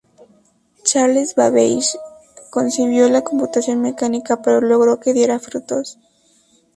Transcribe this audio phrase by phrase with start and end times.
[0.83, 1.95] Charles Babbage
[2.49, 5.99] concibió la computación mecánica, pero logró que diera frutos.